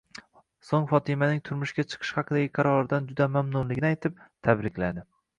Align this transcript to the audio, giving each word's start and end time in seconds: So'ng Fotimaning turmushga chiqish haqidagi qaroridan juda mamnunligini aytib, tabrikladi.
So'ng 0.67 0.85
Fotimaning 0.91 1.41
turmushga 1.49 1.83
chiqish 1.91 2.13
haqidagi 2.19 2.49
qaroridan 2.59 3.09
juda 3.11 3.27
mamnunligini 3.35 3.89
aytib, 3.91 4.17
tabrikladi. 4.49 5.05